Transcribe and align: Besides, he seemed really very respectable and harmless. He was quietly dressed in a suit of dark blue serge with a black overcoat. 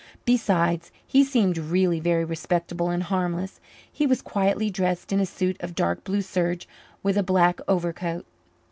Besides, 0.25 0.91
he 1.05 1.23
seemed 1.23 1.59
really 1.59 1.99
very 1.99 2.25
respectable 2.25 2.89
and 2.89 3.03
harmless. 3.03 3.59
He 3.93 4.07
was 4.07 4.23
quietly 4.23 4.71
dressed 4.71 5.13
in 5.13 5.19
a 5.19 5.27
suit 5.27 5.57
of 5.59 5.75
dark 5.75 6.03
blue 6.03 6.23
serge 6.23 6.67
with 7.03 7.19
a 7.19 7.21
black 7.21 7.59
overcoat. 7.67 8.25